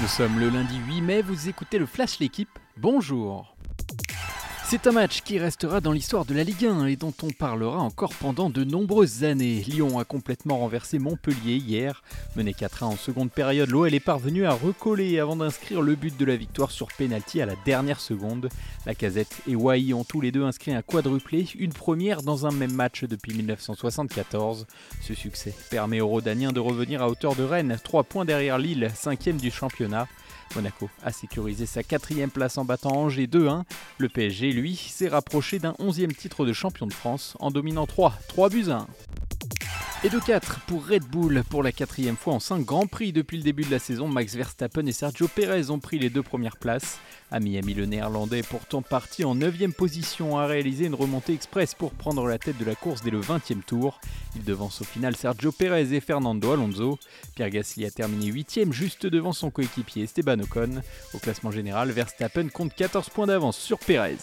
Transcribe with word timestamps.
Nous 0.00 0.06
sommes 0.06 0.38
le 0.38 0.48
lundi 0.48 0.78
8 0.86 1.00
mai, 1.00 1.22
vous 1.22 1.48
écoutez 1.48 1.76
le 1.76 1.84
Flash 1.84 2.20
L'équipe, 2.20 2.56
bonjour 2.76 3.56
c'est 4.70 4.86
un 4.86 4.92
match 4.92 5.22
qui 5.22 5.38
restera 5.38 5.80
dans 5.80 5.92
l'histoire 5.92 6.26
de 6.26 6.34
la 6.34 6.44
Ligue 6.44 6.66
1 6.66 6.84
et 6.88 6.96
dont 6.96 7.14
on 7.22 7.30
parlera 7.30 7.78
encore 7.78 8.12
pendant 8.12 8.50
de 8.50 8.64
nombreuses 8.64 9.24
années. 9.24 9.64
Lyon 9.66 9.98
a 9.98 10.04
complètement 10.04 10.58
renversé 10.58 10.98
Montpellier 10.98 11.56
hier. 11.56 12.02
Mené 12.36 12.52
4-1 12.52 12.84
en 12.84 12.96
seconde 12.96 13.30
période, 13.30 13.70
l'OL 13.70 13.94
est 13.94 13.98
parvenu 13.98 14.44
à 14.44 14.52
recoller 14.52 15.18
avant 15.20 15.36
d'inscrire 15.36 15.80
le 15.80 15.94
but 15.94 16.14
de 16.18 16.24
la 16.26 16.36
victoire 16.36 16.70
sur 16.70 16.88
pénalty 16.88 17.40
à 17.40 17.46
la 17.46 17.54
dernière 17.64 17.98
seconde. 17.98 18.50
La 18.84 18.94
casette 18.94 19.40
et 19.48 19.56
Wai 19.56 19.94
ont 19.94 20.04
tous 20.04 20.20
les 20.20 20.32
deux 20.32 20.44
inscrit 20.44 20.74
un 20.74 20.82
quadruplé, 20.82 21.48
une 21.58 21.72
première 21.72 22.20
dans 22.20 22.44
un 22.44 22.50
même 22.50 22.74
match 22.74 23.04
depuis 23.04 23.32
1974. 23.32 24.66
Ce 25.00 25.14
succès 25.14 25.54
permet 25.70 26.02
aux 26.02 26.08
Rodaniens 26.08 26.52
de 26.52 26.60
revenir 26.60 27.00
à 27.00 27.08
hauteur 27.08 27.36
de 27.36 27.42
Rennes, 27.42 27.78
3 27.82 28.04
points 28.04 28.26
derrière 28.26 28.58
Lille, 28.58 28.90
5 28.94 29.30
du 29.30 29.50
championnat. 29.50 30.08
Monaco 30.54 30.88
a 31.02 31.12
sécurisé 31.12 31.66
sa 31.66 31.82
quatrième 31.82 32.30
place 32.30 32.58
en 32.58 32.64
battant 32.64 32.96
Angers 32.96 33.26
2-1. 33.26 33.64
Le 33.98 34.08
PSG, 34.08 34.52
lui, 34.58 34.76
s'est 34.76 35.08
rapproché 35.08 35.58
d'un 35.58 35.72
11e 35.72 36.14
titre 36.14 36.44
de 36.44 36.52
champion 36.52 36.86
de 36.86 36.92
France 36.92 37.36
en 37.40 37.50
dominant 37.50 37.86
3, 37.86 38.14
3 38.28 38.48
buts 38.50 38.68
à 38.68 38.78
1. 38.78 38.86
Et 40.04 40.10
de 40.10 40.20
4 40.20 40.60
pour 40.60 40.86
Red 40.86 41.06
Bull 41.06 41.42
pour 41.50 41.64
la 41.64 41.72
quatrième 41.72 42.16
fois 42.16 42.34
en 42.34 42.38
5 42.38 42.64
Grands 42.64 42.86
Prix 42.86 43.12
depuis 43.12 43.36
le 43.36 43.42
début 43.42 43.64
de 43.64 43.70
la 43.72 43.80
saison. 43.80 44.06
Max 44.06 44.36
Verstappen 44.36 44.86
et 44.86 44.92
Sergio 44.92 45.26
Perez 45.26 45.70
ont 45.70 45.80
pris 45.80 45.98
les 45.98 46.08
deux 46.08 46.22
premières 46.22 46.56
places. 46.56 47.00
À 47.32 47.40
Miami, 47.40 47.74
le 47.74 47.84
néerlandais 47.84 48.44
pourtant 48.44 48.80
parti 48.80 49.24
en 49.24 49.34
9 49.34 49.72
position 49.76 50.38
a 50.38 50.46
réalisé 50.46 50.86
une 50.86 50.94
remontée 50.94 51.32
express 51.32 51.74
pour 51.74 51.90
prendre 51.90 52.24
la 52.28 52.38
tête 52.38 52.58
de 52.58 52.64
la 52.64 52.76
course 52.76 53.02
dès 53.02 53.10
le 53.10 53.20
20e 53.20 53.60
tour. 53.66 54.00
Il 54.36 54.44
devance 54.44 54.80
au 54.82 54.84
final 54.84 55.16
Sergio 55.16 55.50
Perez 55.50 55.92
et 55.92 56.00
Fernando 56.00 56.52
Alonso. 56.52 56.96
Pierre 57.34 57.50
Gasly 57.50 57.84
a 57.84 57.90
terminé 57.90 58.26
8 58.26 58.70
juste 58.70 59.04
devant 59.04 59.32
son 59.32 59.50
coéquipier 59.50 60.04
Esteban 60.04 60.38
Ocon. 60.38 60.80
Au 61.12 61.18
classement 61.18 61.50
général, 61.50 61.90
Verstappen 61.90 62.50
compte 62.50 62.72
14 62.72 63.08
points 63.08 63.26
d'avance 63.26 63.58
sur 63.58 63.80
Perez. 63.80 64.18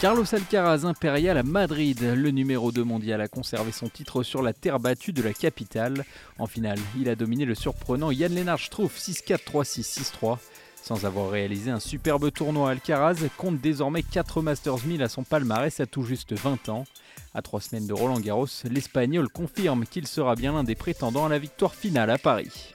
Carlos 0.00 0.24
Alcaraz 0.34 0.86
impérial 0.86 1.36
à 1.36 1.42
Madrid, 1.42 2.00
le 2.00 2.30
numéro 2.30 2.72
2 2.72 2.82
mondial 2.84 3.20
a 3.20 3.28
conservé 3.28 3.70
son 3.70 3.90
titre 3.90 4.22
sur 4.22 4.40
la 4.40 4.54
terre 4.54 4.80
battue 4.80 5.12
de 5.12 5.20
la 5.20 5.34
capitale. 5.34 6.06
En 6.38 6.46
finale, 6.46 6.78
il 6.98 7.10
a 7.10 7.14
dominé 7.14 7.44
le 7.44 7.54
surprenant 7.54 8.10
Yann 8.10 8.34
Lennart 8.34 8.60
Struff 8.60 8.98
6-4, 8.98 9.44
3-6, 9.44 10.14
6-3. 10.22 10.38
Sans 10.82 11.04
avoir 11.04 11.30
réalisé 11.30 11.70
un 11.70 11.80
superbe 11.80 12.32
tournoi, 12.32 12.70
Alcaraz 12.70 13.16
compte 13.36 13.60
désormais 13.60 14.02
4 14.02 14.40
Masters 14.40 14.86
1000 14.86 15.02
à 15.02 15.10
son 15.10 15.22
palmarès 15.22 15.80
à 15.80 15.84
tout 15.84 16.04
juste 16.04 16.32
20 16.32 16.70
ans. 16.70 16.86
À 17.34 17.42
3 17.42 17.60
semaines 17.60 17.86
de 17.86 17.92
Roland 17.92 18.20
Garros, 18.20 18.46
l'Espagnol 18.70 19.28
confirme 19.28 19.84
qu'il 19.84 20.06
sera 20.06 20.34
bien 20.34 20.54
l'un 20.54 20.64
des 20.64 20.76
prétendants 20.76 21.26
à 21.26 21.28
la 21.28 21.38
victoire 21.38 21.74
finale 21.74 22.08
à 22.08 22.16
Paris. 22.16 22.72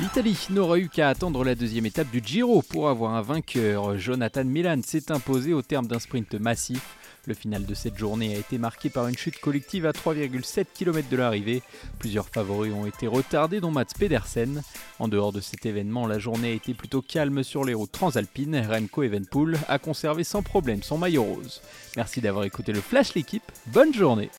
L'Italie 0.00 0.46
n'aura 0.48 0.78
eu 0.78 0.88
qu'à 0.88 1.10
attendre 1.10 1.44
la 1.44 1.54
deuxième 1.54 1.84
étape 1.84 2.10
du 2.10 2.22
Giro 2.24 2.62
pour 2.62 2.88
avoir 2.88 3.14
un 3.14 3.20
vainqueur. 3.20 3.98
Jonathan 3.98 4.44
Milan 4.44 4.80
s'est 4.82 5.12
imposé 5.12 5.52
au 5.52 5.60
terme 5.60 5.86
d'un 5.86 5.98
sprint 5.98 6.34
massif. 6.36 6.96
Le 7.26 7.34
final 7.34 7.66
de 7.66 7.74
cette 7.74 7.98
journée 7.98 8.34
a 8.34 8.38
été 8.38 8.56
marqué 8.56 8.88
par 8.88 9.08
une 9.08 9.16
chute 9.16 9.38
collective 9.40 9.84
à 9.84 9.92
3,7 9.92 10.64
km 10.72 11.06
de 11.10 11.16
l'arrivée. 11.18 11.62
Plusieurs 11.98 12.30
favoris 12.30 12.72
ont 12.72 12.86
été 12.86 13.06
retardés, 13.06 13.60
dont 13.60 13.70
Mats 13.70 13.84
Pedersen. 13.98 14.62
En 14.98 15.08
dehors 15.08 15.32
de 15.32 15.42
cet 15.42 15.66
événement, 15.66 16.06
la 16.06 16.18
journée 16.18 16.52
a 16.52 16.54
été 16.54 16.72
plutôt 16.72 17.02
calme 17.02 17.42
sur 17.42 17.62
les 17.62 17.74
routes 17.74 17.92
transalpines. 17.92 18.56
Remco 18.56 19.02
Evenpool 19.02 19.58
a 19.68 19.78
conservé 19.78 20.24
sans 20.24 20.42
problème 20.42 20.82
son 20.82 20.96
maillot 20.96 21.24
rose. 21.24 21.60
Merci 21.96 22.22
d'avoir 22.22 22.44
écouté 22.44 22.72
le 22.72 22.80
Flash 22.80 23.14
l'équipe. 23.14 23.52
Bonne 23.66 23.92
journée 23.92 24.30